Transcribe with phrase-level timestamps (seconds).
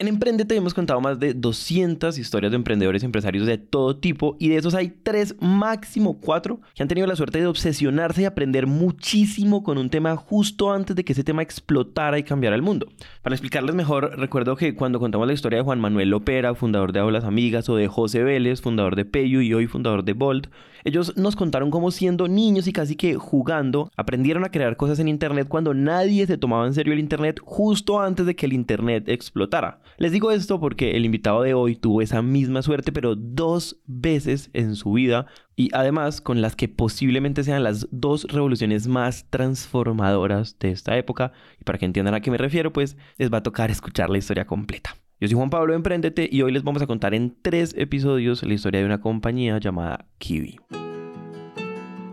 [0.00, 4.36] En Emprendete hemos contado más de 200 historias de emprendedores y empresarios de todo tipo
[4.40, 8.24] y de esos hay tres, máximo cuatro, que han tenido la suerte de obsesionarse y
[8.24, 12.62] aprender muchísimo con un tema justo antes de que ese tema explotara y cambiara el
[12.62, 12.88] mundo.
[13.22, 16.98] Para explicarles mejor, recuerdo que cuando contamos la historia de Juan Manuel Lopera, fundador de
[16.98, 20.48] Aulas Amigas, o de José Vélez, fundador de Peyu y hoy fundador de Bolt,
[20.82, 25.06] ellos nos contaron cómo siendo niños y casi que jugando, aprendieron a crear cosas en
[25.06, 29.08] Internet cuando nadie se tomaba en serio el Internet justo antes de que el Internet
[29.08, 29.83] explotara.
[29.98, 34.50] Les digo esto porque el invitado de hoy tuvo esa misma suerte, pero dos veces
[34.52, 40.58] en su vida y además con las que posiblemente sean las dos revoluciones más transformadoras
[40.58, 41.32] de esta época.
[41.60, 44.18] Y para que entiendan a qué me refiero, pues les va a tocar escuchar la
[44.18, 44.96] historia completa.
[45.20, 48.54] Yo soy Juan Pablo Emprendete y hoy les vamos a contar en tres episodios la
[48.54, 50.58] historia de una compañía llamada Kiwi.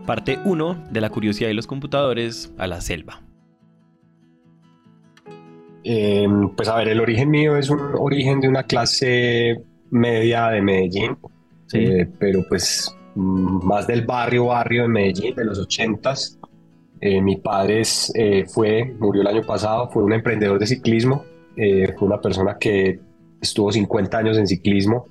[0.06, 3.22] Parte 1 de la curiosidad de los computadores a la selva.
[5.84, 9.60] Eh, pues a ver, el origen mío es un origen de una clase
[9.90, 11.16] media de Medellín,
[11.72, 16.38] eh, pero pues mm, más del barrio, barrio de Medellín, de los ochentas.
[17.00, 17.82] Eh, mi padre
[18.46, 21.24] fue, murió el año pasado, fue un emprendedor de ciclismo,
[21.56, 23.00] fue una persona que
[23.40, 25.06] estuvo 50 años en ciclismo,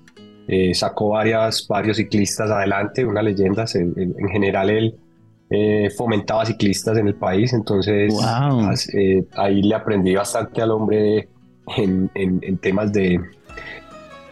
[0.72, 4.96] sacó varias, varios ciclistas adelante, una leyenda, en, en general él
[5.54, 8.14] eh, fomentaba ciclistas en el país, entonces
[8.94, 11.28] eh, ahí le aprendí bastante al hombre
[11.76, 13.20] en, temas de,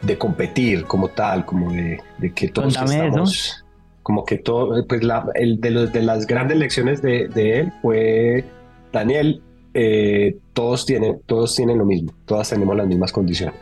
[0.01, 1.99] de competir como tal, como de,
[2.33, 3.65] que todos estamos...
[4.01, 8.43] Como que todo, pues la, el de, los, de las grandes lecciones de, él fue,
[8.91, 9.43] Daniel,
[9.75, 13.59] eh, todos, tienen, todos tienen lo mismo, todas tenemos las mismas condiciones.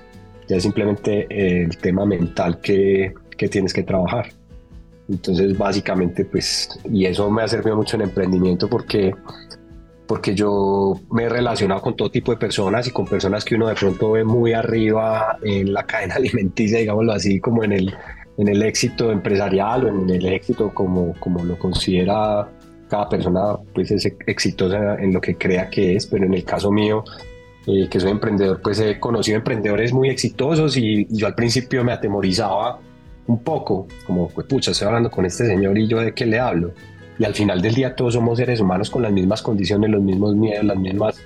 [0.48, 1.28] Ya es simplemente
[1.64, 4.30] el tema mental que, que tienes que trabajar.
[5.10, 9.16] Entonces, básicamente, pues, y eso me ha servido mucho en emprendimiento porque,
[10.06, 13.68] porque yo me he relacionado con todo tipo de personas y con personas que uno
[13.68, 17.96] de pronto ve muy arriba en la cadena alimenticia, digámoslo así, como en el,
[18.38, 22.50] en el éxito empresarial o en el éxito como, como lo considera
[22.90, 26.72] cada persona, pues es exitosa en lo que crea que es, pero en el caso
[26.72, 27.04] mío,
[27.66, 31.92] eh, que soy emprendedor, pues he conocido emprendedores muy exitosos y yo al principio me
[31.92, 32.80] atemorizaba
[33.28, 36.40] un poco, como, pues pucha, estoy hablando con este señor y yo de qué le
[36.40, 36.72] hablo.
[37.20, 40.36] Y al final del día todos somos seres humanos con las mismas condiciones, los mismos
[40.36, 41.20] miedos, las mismas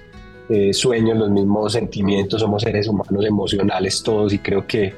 [0.50, 4.94] eh, sueños, los mismos sentimientos, somos seres humanos emocionales todos y creo que,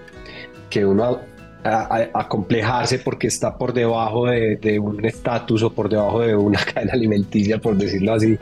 [0.69, 1.19] que uno
[1.63, 7.57] acomplejarse porque está por debajo de, un estatus o por debajo de una cadena alimenticia,
[7.57, 8.37] por decirlo así,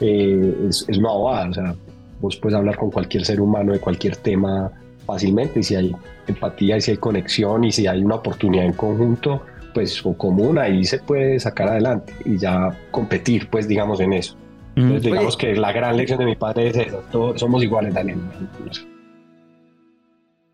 [0.00, 1.50] eh, es, es, una bobada.
[1.50, 1.74] O sea,
[2.20, 4.72] vos puedes hablar con cualquier ser humano de cualquier tema
[5.06, 5.94] fácilmente y si hay
[6.32, 9.42] empatía y si hay conexión y si hay una oportunidad en conjunto,
[9.74, 14.36] pues o común, ahí se puede sacar adelante y ya competir, pues digamos en eso.
[14.76, 18.18] Entonces, digamos que la gran lección de mi padre es eso, todos somos iguales, Daniel.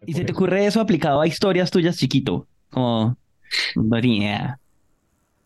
[0.07, 2.47] ¿Y se te ocurre eso aplicado a historias tuyas chiquito?
[2.71, 3.17] Como,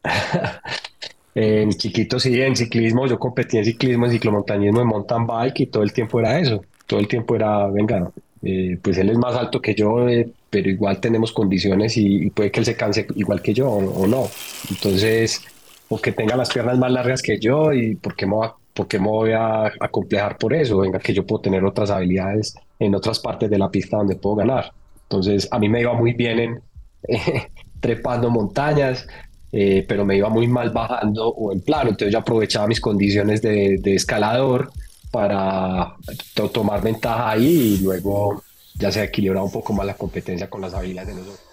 [1.34, 5.66] en chiquito sí, en ciclismo, yo competí en ciclismo, en ciclomontañismo, en mountain bike y
[5.66, 8.10] todo el tiempo era eso, todo el tiempo era, venga,
[8.44, 12.50] eh, pues él es más alto que yo, eh, pero igual tenemos condiciones y, puede
[12.50, 14.28] que él se canse igual que yo o, no.
[14.70, 15.42] Entonces,
[15.88, 18.54] o que tenga las piernas más largas que yo y por qué me, voy a,
[18.74, 23.18] por voy a, complejar por eso, venga que yo puedo tener otras habilidades en otras
[23.18, 24.72] partes de la pista donde puedo ganar.
[25.04, 26.60] Entonces, a mí me iba muy bien en
[27.80, 29.06] trepando montañas,
[29.52, 33.40] eh, pero me iba muy mal bajando o en plano, entonces yo aprovechaba mis condiciones
[33.40, 34.70] de escalador
[35.14, 35.94] para
[36.52, 38.42] tomar ventaja ahí y luego
[38.74, 41.46] ya se equilibra un poco más la competencia con las habilidades de nosotros.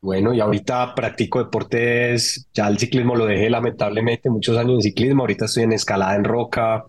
[0.00, 5.22] Bueno, y ahorita practico deportes, ya el ciclismo lo dejé lamentablemente, muchos años en ciclismo,
[5.22, 6.84] ahorita estoy en escalada en roca,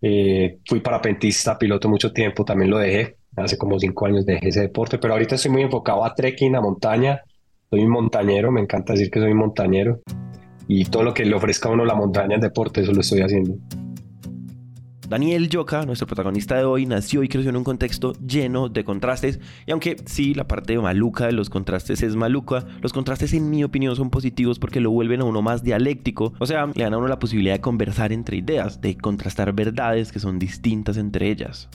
[0.00, 4.60] eh, fui parapentista, piloto mucho tiempo, también lo dejé, hace como cinco años dejé ese
[4.62, 7.20] deporte, pero ahorita estoy muy enfocado a trekking, a montaña,
[7.68, 10.00] soy un montañero, me encanta decir que soy un montañero
[10.80, 13.20] y todo lo que le ofrezca a uno la montaña en deporte, eso lo estoy
[13.20, 13.56] haciendo.
[15.06, 19.40] Daniel Yoka, nuestro protagonista de hoy, nació y creció en un contexto lleno de contrastes.
[19.66, 23.62] Y aunque sí, la parte maluca de los contrastes es maluca, los contrastes en mi
[23.62, 26.32] opinión son positivos porque lo vuelven a uno más dialéctico.
[26.38, 30.10] O sea, le dan a uno la posibilidad de conversar entre ideas, de contrastar verdades
[30.10, 31.68] que son distintas entre ellas.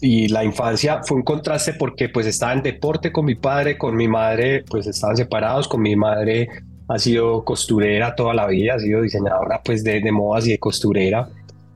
[0.00, 3.96] Y la infancia fue un contraste porque pues estaba en deporte con mi padre, con
[3.96, 6.48] mi madre, pues estaban separados, con mi madre
[6.88, 10.58] ha sido costurera toda la vida, ha sido diseñadora pues de, de modas y de
[10.58, 11.28] costurera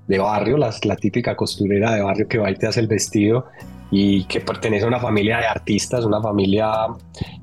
[0.06, 3.46] de barrio, la, la típica costurera de barrio que va y te hace el vestido
[3.90, 6.68] y que pertenece a una familia de artistas, una familia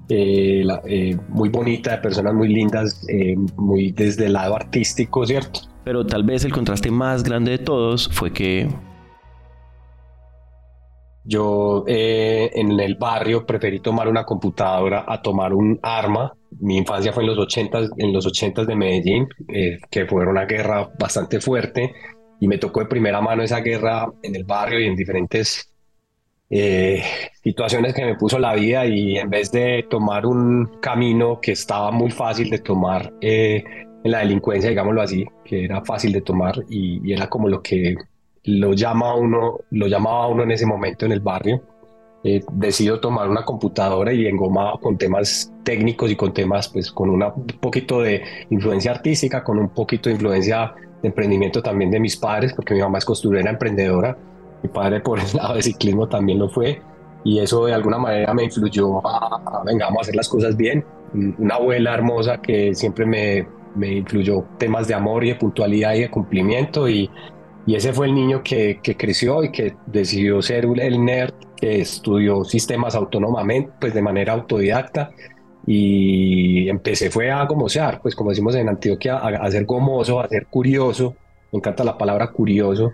[0.09, 5.61] eh, eh, muy bonita, de personas muy lindas, eh, muy desde el lado artístico, ¿cierto?
[5.83, 8.69] Pero tal vez el contraste más grande de todos fue que
[11.23, 16.33] Yo en el barrio preferí tomar una computadora a tomar un arma.
[16.59, 20.45] Mi infancia fue en los 80, en los 80 de Medellín, eh, que fue una
[20.45, 21.93] guerra bastante fuerte
[22.39, 25.71] y me tocó de primera mano esa guerra en el barrio y en diferentes
[26.49, 27.03] eh,
[27.43, 31.91] situaciones que me puso la vida y en vez de tomar un camino que estaba
[31.91, 33.63] muy fácil de tomar en
[34.03, 37.95] la delincuencia, digámoslo así, que era fácil de tomar y, y era como lo que
[38.47, 41.61] lo llama uno, lo llamaba uno en ese momento en el barrio.
[42.23, 47.09] Eh, decido tomar una computadora y engomado con temas técnicos y con temas, pues con
[47.09, 51.99] una, un poquito de influencia artística, con un poquito de influencia de emprendimiento también de
[51.99, 54.17] mis padres, porque mi mamá es costurera emprendedora,
[54.63, 56.81] mi padre por el lado de ciclismo también lo fue,
[57.23, 60.83] y eso de alguna manera me influyó a, venga, vamos a hacer las cosas bien.
[61.13, 66.01] Una abuela hermosa que siempre me, me influyó temas de amor y de puntualidad y
[66.01, 66.87] de cumplimiento.
[66.89, 67.09] Y,
[67.67, 71.81] y ese fue el niño que, que, creció y que decidió ser el nerd, que
[71.81, 75.11] estudió sistemas autónomamente, pues de manera autodidacta.
[75.65, 80.29] Y empecé fue a gomosear, pues como decimos en Antioquia, a, a ser gomoso, a
[80.29, 81.17] ser curioso.
[81.51, 82.93] Me encanta la palabra curioso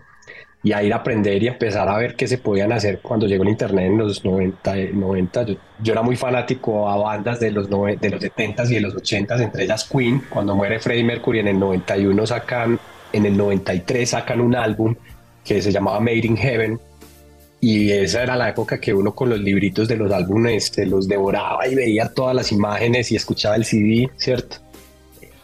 [0.64, 3.44] y a ir a aprender y empezar a ver qué se podían hacer cuando llegó
[3.44, 5.46] el internet en los 90, 90.
[5.84, 9.40] Yo, era muy fanático a bandas de los, de los 70s y de los 80s,
[9.40, 12.80] entre ellas Queen, cuando muere Freddie Mercury en el 91 sacan
[13.14, 14.96] en el 93 sacan un álbum
[15.46, 16.80] que se llamaba Made in Heaven
[17.62, 21.08] y esa era la época que uno con los libritos de los álbumes se los
[21.08, 24.58] devoraba y veía todas las imágenes y escuchaba el CD, ¿cierto?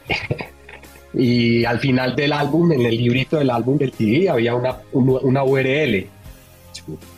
[1.13, 5.43] y al final del álbum, en el librito del álbum del CD, había una, una
[5.45, 6.07] URL,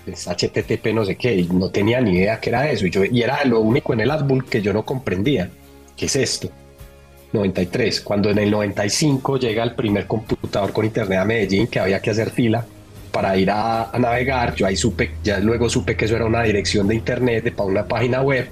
[0.06, 3.04] es HTTP no sé qué, y no tenía ni idea qué era eso, y, yo,
[3.04, 5.50] y era lo único en el álbum que yo no comprendía,
[5.98, 6.52] ¿qué es esto?
[7.34, 12.02] 93, cuando en el 95 llega el primer computador con internet a Medellín, que había
[12.02, 12.66] que hacer fila
[13.12, 16.88] para ir a, navegar, yo ahí supe, ya luego supe que eso era una dirección
[16.88, 18.50] de internet de, para una página web,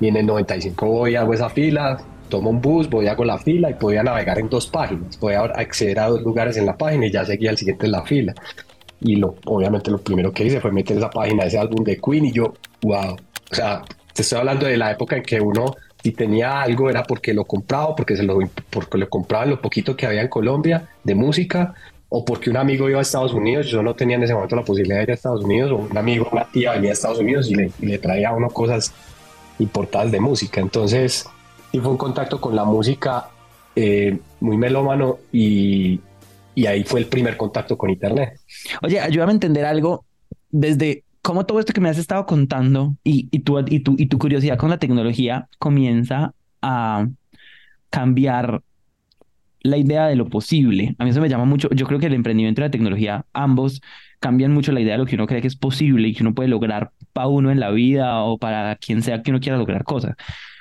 [0.00, 1.98] y en el 95 voy, hago esa fila,
[2.28, 5.98] tomo un bus, voy, hago la fila y podía navegar en dos páginas, podía acceder
[5.98, 8.34] a dos lugares en la página y ya seguía el siguiente en la fila.
[9.02, 12.26] Y lo, obviamente lo primero que hice fue meter esa página, ese álbum de Queen
[12.26, 13.16] y yo, wow,
[13.50, 13.82] o sea,
[14.14, 17.44] te estoy hablando de la época en que uno si tenía algo era porque lo
[17.44, 18.38] compraba, porque, se lo,
[18.70, 21.74] porque lo compraba lo poquito que había en Colombia de música,
[22.08, 24.64] o porque un amigo iba a Estados Unidos, yo no tenía en ese momento la
[24.64, 27.50] posibilidad de ir a Estados Unidos, o un amigo, una tía venía a Estados Unidos
[27.50, 28.92] y le, le traía a uno cosas
[29.58, 30.60] importadas de música.
[30.60, 31.26] Entonces,
[31.70, 33.28] sí fue un contacto con la música
[33.76, 36.00] eh, muy melómano y,
[36.54, 38.40] y ahí fue el primer contacto con Internet.
[38.82, 40.04] Oye, ayúdame a entender algo
[40.50, 44.06] desde cómo todo esto que me has estado contando y, y, tu, y, tu, y
[44.06, 47.08] tu curiosidad con la tecnología comienza a
[47.90, 48.62] cambiar
[49.62, 50.94] la idea de lo posible.
[50.98, 51.68] A mí eso me llama mucho.
[51.70, 53.80] Yo creo que el emprendimiento y la tecnología, ambos
[54.20, 56.34] cambian mucho la idea de lo que uno cree que es posible y que uno
[56.34, 59.84] puede lograr para uno en la vida o para quien sea que uno quiera lograr
[59.84, 60.14] cosas.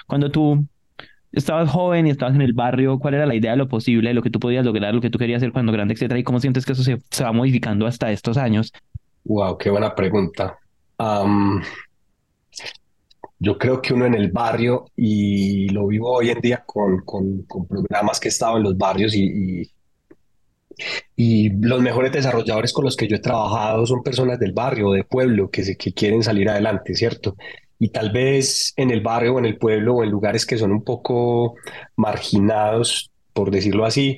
[0.07, 0.65] Cuando tú
[1.31, 4.21] estabas joven y estabas en el barrio, ¿cuál era la idea de lo posible, lo
[4.21, 6.19] que tú podías lograr, lo que tú querías hacer cuando grande, etcétera?
[6.19, 8.73] ¿Y cómo sientes que eso se, se va modificando hasta estos años?
[9.25, 10.57] Wow, qué buena pregunta.
[13.39, 17.45] yo creo que uno en el barrio, y lo vivo hoy en día con, con,
[17.67, 19.71] programas que he estado en los barrios y,
[21.15, 25.03] y, los mejores desarrolladores con los que yo he trabajado son personas del barrio, de
[25.03, 27.35] pueblo, que, se, que quieren salir adelante, ¿cierto?
[27.77, 30.71] Y tal vez en el barrio o en el pueblo o en lugares que son
[30.71, 31.55] un poco
[31.95, 34.17] marginados, por decirlo así,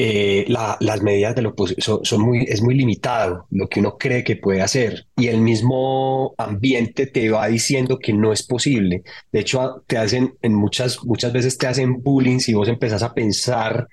[0.00, 4.22] eh, las medidas de lo son, son, muy, es muy limitado lo que uno cree
[4.22, 9.02] que puede hacer y el mismo ambiente te va diciendo que no es posible.
[9.32, 13.12] De hecho, te hacen, en muchas, muchas veces te hacen bullying si vos empezás a
[13.12, 13.88] pensar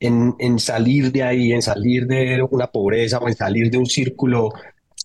[0.00, 3.86] en, en salir de ahí, en salir de una pobreza o en salir de un
[3.86, 4.50] círculo,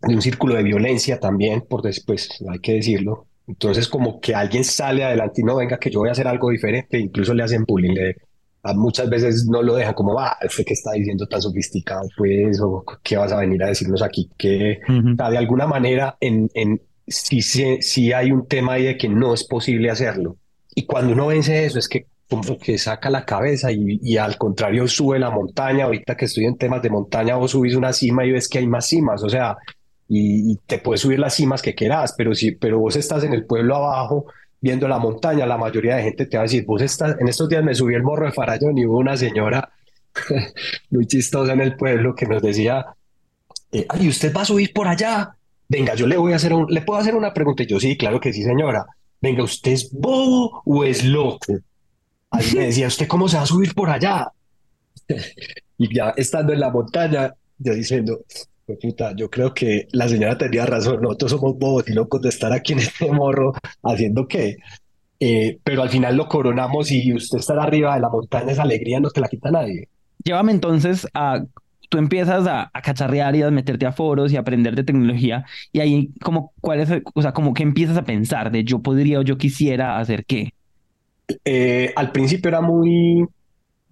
[0.05, 3.27] de un círculo de violencia también, por después, hay que decirlo.
[3.47, 6.49] Entonces, como que alguien sale adelante y no venga, que yo voy a hacer algo
[6.49, 8.17] diferente, incluso le hacen bullying, le,
[8.71, 12.07] muchas veces no lo dejan como, ah, ¿usted qué está diciendo tan sofisticado?
[12.15, 16.81] Pues, o qué vas a venir a decirnos aquí, que de alguna manera en, en,
[17.05, 20.37] sí, sí, hay un tema ahí de que no es posible hacerlo.
[20.75, 24.37] Y cuando uno vence eso, es que como que saca la cabeza y, y, al
[24.37, 25.85] contrario sube la montaña.
[25.85, 28.67] Ahorita que estoy en temas de montaña, vos subís una cima y ves que hay
[28.67, 29.57] más cimas, o sea,
[30.07, 33.33] y, y te puedes subir las cimas que quieras, pero si, pero vos estás en
[33.33, 34.25] el pueblo abajo
[34.63, 37.49] viendo la montaña, la mayoría de gente te va a decir, vos estás, en estos
[37.49, 39.69] días me subí el morro de Farallón y hubo una señora
[40.89, 42.85] muy chistosa en el pueblo que nos decía,
[43.73, 45.35] eh, ay, ¿usted va a subir por allá?
[45.67, 47.63] Venga, yo le voy a hacer un, le puedo hacer una pregunta.
[47.63, 48.85] Y yo, sí, claro que sí, señora.
[49.19, 51.59] Venga, ¿usted es bobo o es loco?
[52.31, 54.31] Ahí me decía, ¿usted cómo se va a subir por allá?
[55.77, 58.21] y ya estando en la montaña, yo diciendo,
[58.65, 62.53] puta, yo creo que la señora tenía razón, nosotros somos bobos y locos de estar
[62.53, 63.53] aquí en este morro
[63.83, 64.57] haciendo qué.
[65.19, 68.99] Eh, pero al final lo coronamos y usted estar arriba de la montaña, esa alegría
[68.99, 69.87] no te la quita nadie.
[70.23, 71.43] Llévame entonces a,
[71.89, 75.45] tú empiezas a, a cacharrear y a meterte a foros y a aprender de tecnología
[75.71, 79.19] y ahí como, ¿cuál es, o sea, como que empiezas a pensar de yo podría
[79.19, 80.53] o yo quisiera hacer qué?
[81.45, 83.25] Eh, al principio era muy,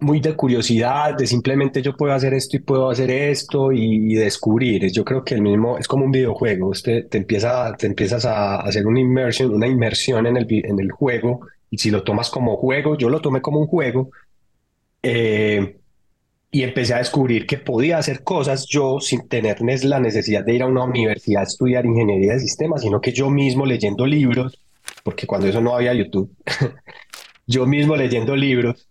[0.02, 4.90] muy de curiosidad, de simplemente yo puedo hacer esto y puedo hacer esto y, descubrir.
[4.92, 6.68] Yo creo que el mismo es como un videojuego.
[6.68, 10.90] Usted te empieza, te empiezas a hacer una inmersión, una inmersión en el, en el
[10.90, 11.40] juego
[11.70, 14.10] y si lo tomas como juego, yo lo tomé como un juego.
[15.02, 15.78] Eh,
[16.54, 20.62] y empecé a descubrir que podía hacer cosas yo sin tener la necesidad de ir
[20.62, 24.60] a una universidad a estudiar ingeniería de sistemas, sino que yo mismo leyendo libros,
[25.02, 26.30] porque cuando eso no había YouTube,
[27.46, 28.86] yo mismo leyendo libros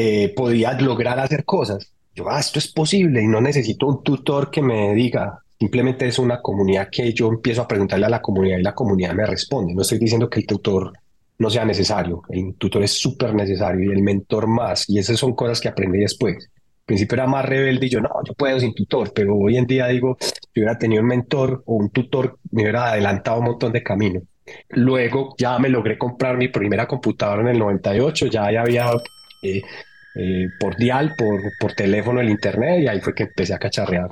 [0.00, 1.92] eh, podía lograr hacer cosas.
[2.14, 6.18] Yo, ah, esto es posible y no necesito un tutor que me diga, simplemente es
[6.18, 9.74] una comunidad que yo empiezo a preguntarle a la comunidad y la comunidad me responde.
[9.74, 10.92] No estoy diciendo que el tutor
[11.38, 15.34] no sea necesario, el tutor es súper necesario y el mentor más, y esas son
[15.34, 16.48] cosas que aprendí después
[16.88, 19.86] principio era más rebelde y yo, no, yo puedo sin tutor, pero hoy en día
[19.88, 23.82] digo, si hubiera tenido un mentor o un tutor, me hubiera adelantado un montón de
[23.82, 24.22] camino.
[24.70, 28.90] Luego ya me logré comprar mi primera computadora en el 98, ya, había
[29.42, 29.60] eh,
[30.18, 34.10] eh, por dial, por, por teléfono, el internet, y ahí fue que empecé a cacharrear.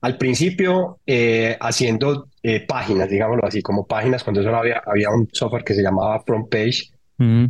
[0.00, 2.28] Al principio eh, haciendo
[2.68, 6.50] páginas, digámoslo así, como páginas, cuando solo había, había un software que se llamaba Front
[6.50, 6.90] Page,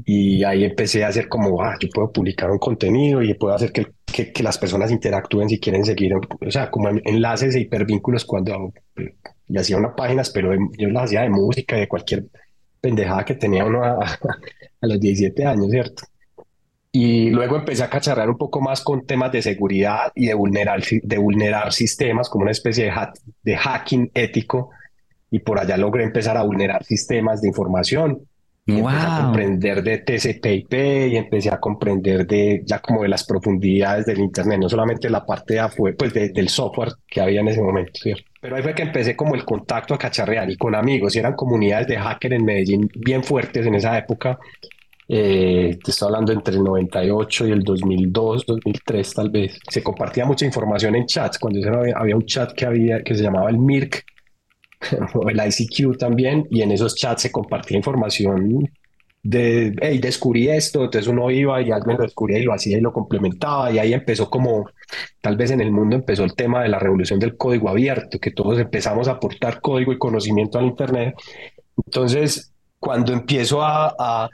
[0.05, 3.73] y ahí empecé a hacer como, ah, yo puedo publicar un contenido y puedo hacer
[3.73, 8.25] que, que, que las personas interactúen si quieren seguir, o sea, como enlaces e hipervínculos
[8.25, 8.73] cuando
[9.49, 12.25] y hacía unas páginas, pero yo las hacía de música, de cualquier
[12.81, 13.99] pendejada que tenía uno a,
[14.81, 16.05] a, los 17 años, ¿cierto?
[16.97, 20.81] Y luego empecé a cacharrar un poco más con temas de seguridad y de vulnerar,
[20.81, 22.93] de vulnerar sistemas, como una especie de,
[23.43, 24.71] de hacking ético.
[25.29, 28.21] Y por allá logré empezar a vulnerar sistemas de información
[28.65, 30.73] y empecé a comprender de TCP/IP
[31.09, 35.27] y empecé a comprender de ya como de las profundidades del internet, no solamente la
[35.27, 38.23] parte de afuera, pues del software que había en ese momento, ¿cierto?
[38.41, 41.35] Pero ahí fue que empecé como el contacto a cacharrear y con amigos, y eran
[41.35, 44.39] comunidades de hacker en Medellín bien fuertes en esa época.
[45.07, 49.59] Eh, te estoy hablando entre el 98 y el 2002, 2003 tal vez.
[49.69, 51.39] Se compartía mucha información en chats.
[51.39, 54.05] Cuando había, había un chat que había que se llamaba el MIRC,
[55.15, 58.69] o el ICQ también, y en esos chats se compartía información
[59.23, 62.83] de, hey, descubrí esto, entonces uno iba y alguien lo descubría y lo hacía y
[62.83, 64.67] lo complementaba, y ahí empezó como,
[65.23, 68.31] tal vez en el mundo empezó el tema de la revolución del código abierto, que
[68.33, 71.15] todos empezamos a aportar código y conocimiento al Internet.
[71.87, 74.29] Entonces, cuando empiezo a, a,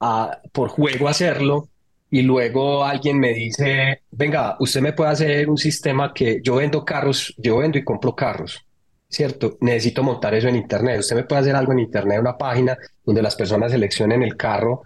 [0.00, 1.68] a por juego hacerlo,
[2.10, 6.84] y luego alguien me dice, venga, usted me puede hacer un sistema que yo vendo
[6.84, 8.64] carros, yo vendo y compro carros.
[9.08, 9.56] ¿cierto?
[9.60, 11.00] Necesito montar eso en Internet.
[11.00, 14.82] Usted me puede hacer algo en Internet, una página donde las personas seleccionen el carro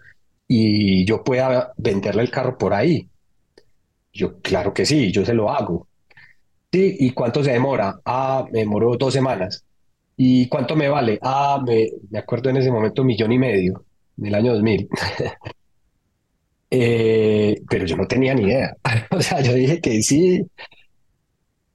[0.47, 3.09] y yo pueda venderle el carro por ahí.
[4.13, 5.89] Yo, claro que sí, yo se lo hago.
[6.73, 8.01] Sí, ¿y cuánto se demora?
[8.05, 9.65] Ah, me demoró dos semanas.
[10.17, 11.19] ¿Y cuánto me vale?
[11.23, 13.85] Ah, me, me acuerdo en ese momento, millón y medio,
[14.19, 14.89] en el año 2000.
[16.71, 18.77] eh, pero yo no tenía ni idea.
[19.11, 20.47] o sea, yo dije que sí,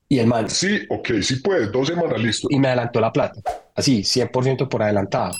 [0.09, 0.49] y el man.
[0.49, 2.47] Sí, ok, sí puedes, dos semanas listo.
[2.49, 3.41] Y me adelantó la plata.
[3.75, 5.33] Así, 100% por adelantado.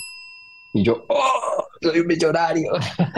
[0.73, 1.67] Y yo, ¡oh!
[1.81, 2.71] Soy un millonario.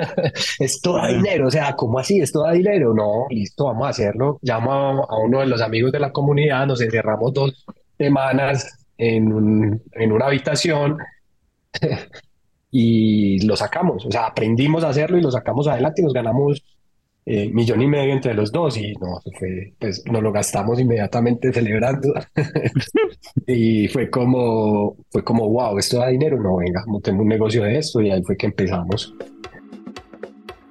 [0.60, 1.48] es todo dinero.
[1.48, 2.20] O sea, ¿cómo así?
[2.20, 2.94] ¿Es todo dinero?
[2.94, 4.38] No, listo, vamos a hacerlo.
[4.42, 7.66] Llamo a, uno de los amigos de la comunidad, nos encerramos dos
[7.98, 10.98] semanas en, un, en una habitación
[12.72, 14.06] y lo sacamos.
[14.06, 16.64] O sea, aprendimos a hacerlo y lo sacamos adelante y nos ganamos
[17.26, 21.54] eh, millón y medio entre los dos y no, fue, pues nos lo gastamos inmediatamente
[21.54, 22.14] celebrando
[23.46, 27.78] y fue como, fue como, wow, esto da dinero, no, venga, montemos un negocio de
[27.78, 29.14] esto y ahí fue que empezamos.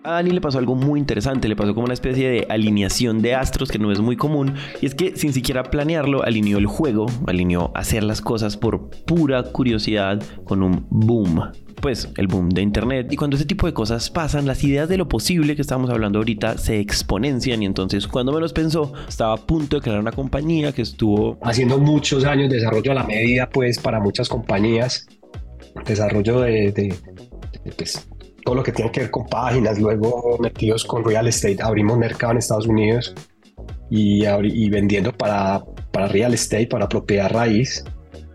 [0.08, 3.34] A Dani le pasó algo muy interesante, le pasó como una especie de alineación de
[3.34, 7.04] astros que no es muy común, y es que sin siquiera planearlo, alineó el juego,
[7.26, 13.12] alineó hacer las cosas por pura curiosidad con un boom pues el boom de internet.
[13.12, 16.20] Y cuando ese tipo de cosas pasan las ideas de lo posible que estamos hablando
[16.20, 20.10] ahorita se exponencian y entonces cuando me los pensó estaba a punto de crear una
[20.10, 25.06] compañía que estuvo haciendo muchos años de desarrollo a la medida pues para muchas compañías
[25.86, 26.94] desarrollo de,
[27.76, 28.08] pues,
[28.48, 32.32] todo lo que tiene que ver con páginas luego metidos con real estate abrimos mercado
[32.32, 33.14] en Estados Unidos
[33.90, 35.62] y, y vendiendo para,
[35.92, 37.84] para real estate para propiedad raíz.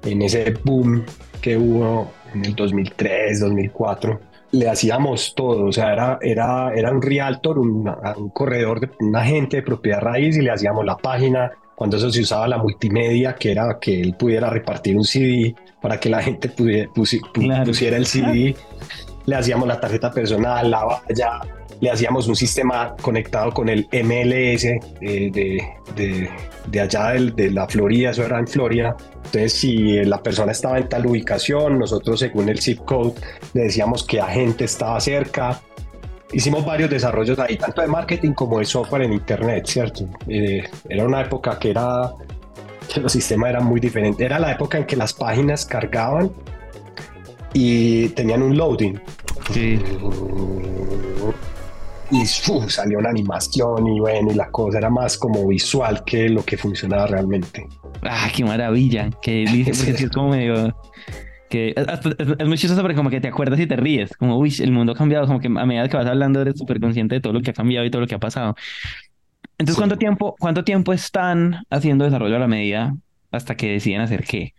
[0.03, 1.03] En ese boom
[1.41, 4.19] que hubo en el 2003, 2004,
[4.51, 9.15] le hacíamos todo, o sea, era, era, era un realtor, un, un corredor, de, un
[9.15, 13.33] agente de propiedad raíz y le hacíamos la página, cuando eso se usaba la multimedia,
[13.33, 18.05] que era que él pudiera repartir un CD para que la gente pudiera, pusiera el
[18.05, 18.55] CD,
[19.25, 21.41] le hacíamos la tarjeta personal, la valla,
[21.79, 26.29] le hacíamos un sistema conectado con el MLS eh, de,
[26.67, 28.95] de, allá de la Florida, eso era en Florida.
[29.25, 33.13] Entonces, si la persona estaba en tal ubicación, nosotros según el zip code
[33.53, 35.59] le decíamos que agente estaba cerca.
[36.31, 40.07] Hicimos varios desarrollos ahí, tanto de marketing como de software en Internet, ¿cierto?
[40.27, 42.11] Eh, era una época que era
[42.91, 44.25] que los sistemas eran muy diferentes.
[44.25, 46.31] Era la época en que las páginas cargaban
[47.53, 48.99] y tenían un loading.
[49.51, 49.79] Sí
[52.13, 56.43] y salió una animación y bueno, y la cosa era más como visual que lo
[56.43, 57.67] que funcionaba realmente.
[58.03, 60.75] Ah, qué maravilla, que dice, porque es como medio...
[61.49, 64.71] Que es, muy chistoso porque como que te acuerdas y te ríes, como, uy, el
[64.71, 67.33] mundo ha cambiado, como que a medida que vas hablando eres súper consciente de todo
[67.33, 68.55] lo que ha cambiado y todo lo que ha pasado.
[69.59, 72.95] Entonces, ¿cuánto, tiempo, ¿cuánto tiempo están haciendo desarrollo a la medida
[73.31, 74.55] hasta que deciden hacer qué?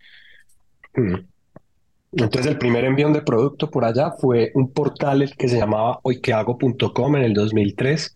[0.95, 1.25] Hmm.
[2.15, 7.15] Entonces el primer envío de producto por allá fue un portal que se llamaba hoyquehago.com
[7.17, 8.15] en el 2003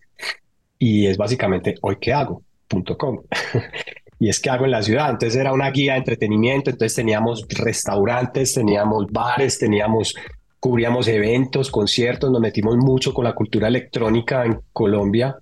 [0.78, 3.20] y es básicamente hoyquehago.com.
[4.18, 5.10] y es que hago en la ciudad.
[5.10, 10.14] Entonces era una guía de entretenimiento, entonces teníamos restaurantes, teníamos bares, teníamos,
[10.58, 15.36] cubríamos eventos, conciertos, nos metimos mucho con la cultura electrónica en Colombia,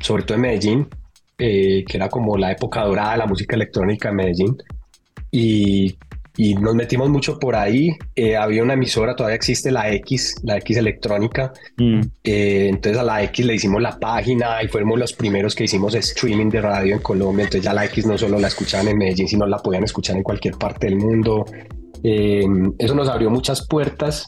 [0.00, 0.88] sobre todo en Medellín,
[1.38, 4.56] eh, que era como la época dorada de la música electrónica en Medellín.
[5.30, 5.96] Y
[6.36, 7.96] y nos metimos mucho por ahí.
[8.16, 11.52] Eh, había una emisora, todavía existe la X, la X electrónica.
[11.76, 12.00] Mm.
[12.24, 15.94] Eh, entonces a la X le hicimos la página y fuimos los primeros que hicimos
[15.94, 17.44] streaming de radio en Colombia.
[17.44, 20.24] Entonces ya la X no solo la escuchaban en Medellín, sino la podían escuchar en
[20.24, 21.44] cualquier parte del mundo.
[22.02, 22.44] Eh,
[22.78, 24.26] eso nos abrió muchas puertas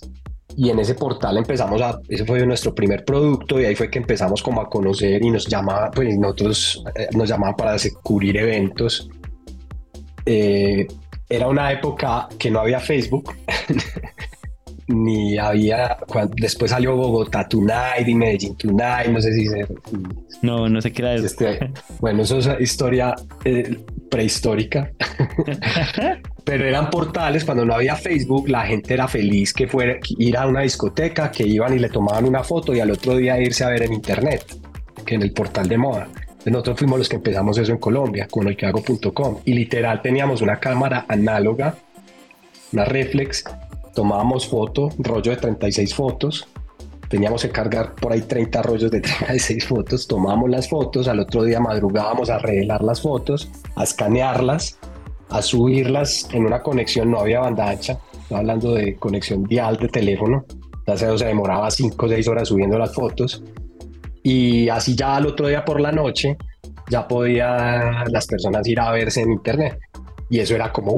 [0.57, 3.99] y en ese portal empezamos a, ese fue nuestro primer producto y ahí fue que
[3.99, 6.85] empezamos como a conocer y nos llamaba, pues nosotros
[7.15, 9.11] nos llamaban para cubrir eventos.
[10.25, 10.87] Eh,
[11.29, 13.35] era una época que no había Facebook,
[14.89, 15.97] ni había,
[16.37, 19.67] después salió Bogotá Tonight y Medellín Tonight, no sé si se...
[20.43, 21.27] No, no sé qué era eso.
[21.27, 23.79] Este, bueno, eso es historia eh,
[24.11, 24.93] prehistórica.
[26.45, 30.47] Pero eran portales, cuando no había Facebook, la gente era feliz que fuera ir a
[30.47, 33.71] una discoteca, que iban y le tomaban una foto y al otro día irse a
[33.71, 34.45] ver en internet,
[35.05, 36.09] que en el portal de moda.
[36.47, 41.05] Nosotros fuimos los que empezamos eso en Colombia con hago.com y literal teníamos una cámara
[41.09, 41.75] análoga,
[42.73, 43.45] una reflex,
[43.95, 46.47] tomábamos foto, rollo de 36 fotos,
[47.09, 51.43] teníamos que cargar por ahí 30 rollos de 36 fotos, tomábamos las fotos, al otro
[51.43, 54.79] día madrugábamos a revelar las fotos, a escanearlas,
[55.31, 59.89] a subirlas en una conexión, no había banda ancha, estaba hablando de conexión dial de
[59.89, 60.45] teléfono,
[60.79, 63.43] entonces se demoraba 5 o 6 horas subiendo las fotos
[64.29, 66.37] y así ya al otro día por la noche
[66.91, 69.79] ya podía las personas ir a verse en internet
[70.29, 70.97] y eso era como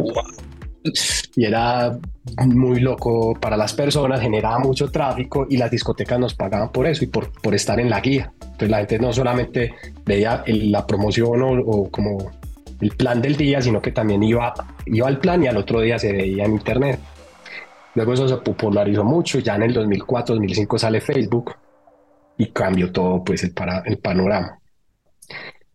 [1.36, 1.98] y era
[2.46, 7.04] muy loco para las personas, generaba mucho tráfico y las discotecas nos pagaban por eso
[7.04, 8.32] y por, por estar en la guía.
[8.40, 9.74] Entonces la gente no solamente
[10.06, 12.30] veía la promoción o, o, como
[12.80, 14.54] el plan del día, sino que también iba,
[14.86, 16.98] iba al plan y al otro día se veía en internet.
[17.94, 21.54] Luego eso se popularizó mucho, ya en el 2004, 2005 sale Facebook
[22.38, 24.58] y cambió todo pues el, para, el panorama.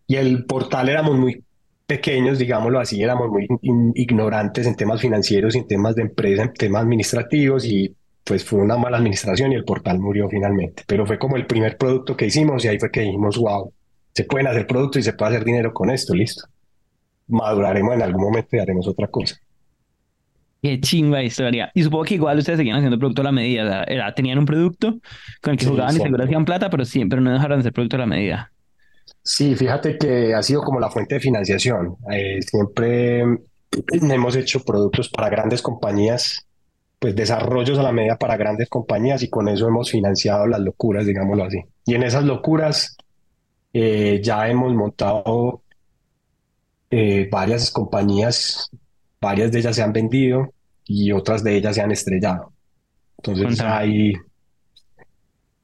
[0.08, 1.44] Y el portal éramos muy
[1.86, 3.48] pequeños, digámoslo así, éramos muy
[3.94, 8.78] ignorantes en temas financieros, en temas de empresa, en temas administrativos y pues fue una
[8.78, 10.84] mala administración y el portal murió finalmente.
[10.88, 13.72] Pero fue como el primer producto que hicimos y ahí fue que dijimos, wow,
[14.14, 16.48] se pueden hacer productos y se puede hacer dinero con esto, listo.
[17.28, 19.36] Maduraremos en algún momento y haremos otra cosa.
[20.64, 21.70] Qué chimba historia.
[21.74, 23.84] Y supongo que igual ustedes seguían haciendo producto a la medida.
[23.84, 24.98] Era, tenían un producto
[25.42, 27.98] con el que jugaban y seguro hacían plata, pero siempre no dejaron de ser producto
[27.98, 28.50] a la medida.
[29.22, 31.98] Sí, fíjate que ha sido como la fuente de financiación.
[32.10, 33.26] Eh, siempre
[33.92, 36.48] hemos hecho productos para grandes compañías,
[36.98, 41.06] pues desarrollos a la medida para grandes compañías y con eso hemos financiado las locuras,
[41.06, 41.60] digámoslo así.
[41.86, 42.96] Y en esas locuras
[43.74, 45.62] eh, ya hemos montado
[46.90, 48.72] eh, varias compañías
[49.24, 50.54] varias de ellas se han vendido
[50.86, 52.52] y otras de ellas se han estrellado.
[53.18, 54.14] Entonces hay...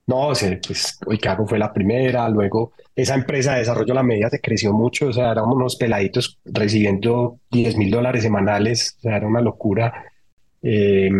[0.07, 4.27] No, sé, pues Oikago fue la primera, luego esa empresa de desarrollo a la media
[4.29, 9.17] se creció mucho, o sea, éramos unos peladitos recibiendo 10 mil dólares semanales, o sea,
[9.17, 10.05] era una locura.
[10.63, 11.11] Eh,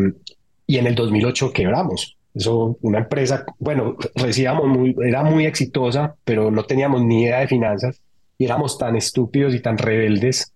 [0.66, 2.18] y en el 2008 quebramos.
[2.34, 7.48] Eso, una empresa, bueno, recibíamos muy, era muy exitosa, pero no teníamos ni idea de
[7.48, 8.02] finanzas
[8.40, 10.52] y éramos tan estúpidos y tan rebeldes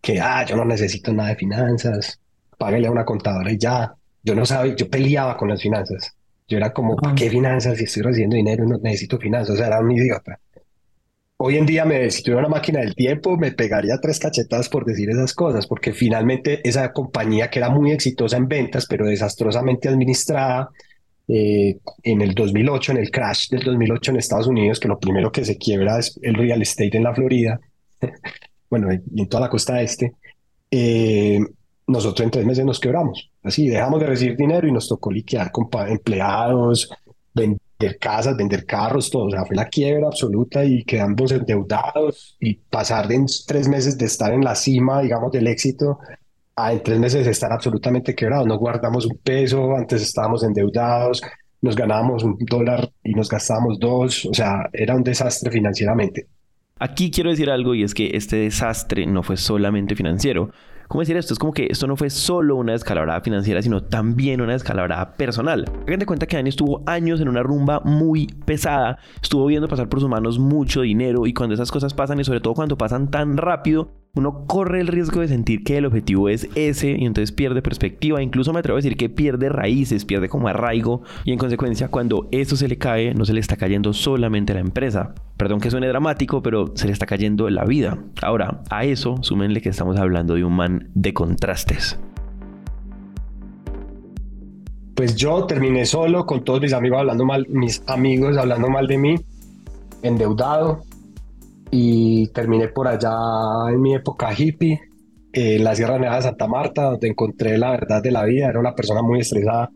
[0.00, 2.20] que, ah, yo no necesito nada de finanzas,
[2.58, 3.92] págale a una contadora y ya.
[4.22, 6.14] Yo no sabía, yo peleaba con las finanzas.
[6.46, 9.54] Yo era como, ¿para qué finanzas si estoy recibiendo dinero no necesito finanzas?
[9.54, 10.38] O sea, era un idiota.
[11.38, 14.84] hoy en día me, si tuviera una máquina del tiempo, me pegaría tres cachetadas por
[14.84, 19.88] decir esas cosas, porque finalmente esa compañía que era muy exitosa en ventas, pero desastrosamente
[19.88, 20.70] administrada,
[21.28, 25.30] eh, en el 2008, en el crash del 2008 en Estados Unidos, que lo primero
[25.30, 27.60] que se quiebra es el real estate en la Florida,
[28.70, 30.14] bueno, en toda la costa este,
[30.70, 31.40] eh,
[31.86, 33.30] nosotros en tres meses nos quebramos.
[33.42, 36.90] Así, dejamos de recibir dinero y nos tocó liquear con empleados,
[37.34, 39.24] vender casas, vender carros, todo.
[39.24, 44.06] O sea, fue la quiebra absoluta y quedamos endeudados y pasar de tres meses de
[44.06, 45.98] estar en la cima, digamos, del éxito
[46.56, 48.46] a en tres meses de estar absolutamente quebrados.
[48.46, 51.22] No guardamos un peso, antes estábamos endeudados,
[51.62, 54.26] nos ganábamos un dólar y nos gastábamos dos.
[54.26, 56.28] O sea, era un desastre financieramente.
[56.82, 60.50] Aquí quiero decir algo y es que este desastre no fue solamente financiero.
[60.88, 61.34] ¿Cómo decir esto?
[61.34, 65.66] Es como que esto no fue solo una descalabrada financiera, sino también una descalabrada personal.
[65.86, 69.90] Hagan de cuenta que Dani estuvo años en una rumba muy pesada, estuvo viendo pasar
[69.90, 73.10] por sus manos mucho dinero y cuando esas cosas pasan y sobre todo cuando pasan
[73.10, 77.30] tan rápido, uno corre el riesgo de sentir que el objetivo es ese y entonces
[77.30, 78.20] pierde perspectiva.
[78.22, 82.28] Incluso me atrevo a decir que pierde raíces, pierde como arraigo y en consecuencia cuando
[82.32, 85.14] eso se le cae no se le está cayendo solamente la empresa.
[85.36, 87.98] Perdón que suene dramático, pero se le está cayendo la vida.
[88.20, 91.98] Ahora, a eso súmenle que estamos hablando de un man de contrastes.
[94.96, 98.98] Pues yo terminé solo con todos mis amigos hablando mal, mis amigos hablando mal de
[98.98, 99.14] mí,
[100.02, 100.82] endeudado,
[101.70, 103.12] y terminé por allá
[103.70, 104.80] en mi época hippie,
[105.32, 108.48] en la Sierra Nevada de Santa Marta, donde encontré la verdad de la vida.
[108.48, 109.70] Era una persona muy estresada.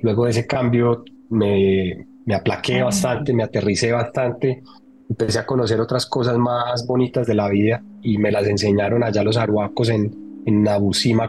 [0.00, 4.62] Luego de ese cambio me, me aplaqué bastante, me aterricé bastante.
[5.08, 9.22] Empecé a conocer otras cosas más bonitas de la vida y me las enseñaron allá
[9.22, 10.64] los aruacos en, en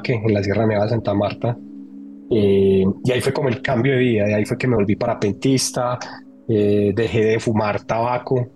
[0.04, 1.58] que en la Sierra Nevada de Santa Marta.
[2.32, 4.96] Eh, y ahí fue como el cambio de vida, y ahí fue que me volví
[4.96, 5.98] parapentista,
[6.48, 8.48] eh, dejé de fumar tabaco,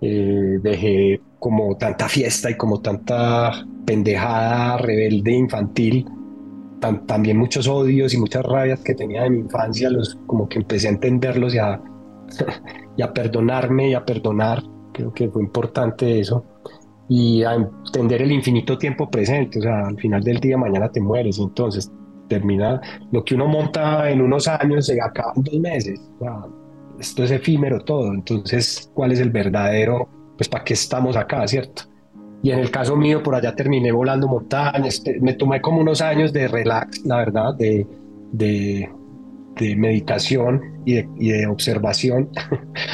[0.00, 3.52] eh, dejé como tanta fiesta y como tanta
[3.84, 6.06] pendejada rebelde infantil,
[7.06, 10.88] también muchos odios y muchas rabias que tenía de mi infancia, los, como que empecé
[10.88, 11.80] a entenderlos y a,
[12.96, 16.44] y a perdonarme y a perdonar, creo que fue importante eso,
[17.08, 21.00] y a entender el infinito tiempo presente, o sea, al final del día mañana te
[21.00, 21.90] mueres, y entonces
[22.28, 22.80] termina
[23.12, 26.00] lo que uno monta en unos años se acaba en dos meses.
[26.16, 26.46] O sea,
[26.98, 30.08] esto es efímero todo, entonces, ¿cuál es el verdadero?
[30.36, 31.82] Pues, ¿para qué estamos acá, cierto?
[32.42, 36.32] Y en el caso mío, por allá terminé volando montañas, me tomé como unos años
[36.32, 37.86] de relax, la verdad, de,
[38.32, 38.88] de,
[39.58, 42.28] de meditación y de, y de observación.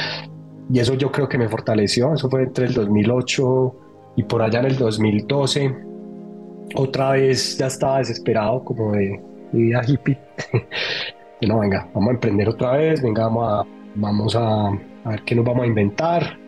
[0.73, 3.75] y eso yo creo que me fortaleció, eso fue entre el 2008
[4.15, 5.75] y por allá en el 2012.
[6.75, 10.17] Otra vez ya estaba desesperado como de vida hippie.
[11.47, 14.71] no, venga, vamos a emprender otra vez, venga, vamos a vamos a,
[15.05, 16.42] ver qué nos vamos a inventar.